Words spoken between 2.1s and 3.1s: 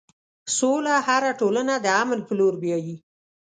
په لور بیایي.